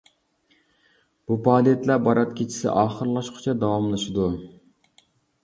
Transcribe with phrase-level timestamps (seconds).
[1.31, 4.27] بۇ پائالىيەتلەر بارات كېچىسى ئاخىرلاشقۇچە داۋاملىشىدۇ.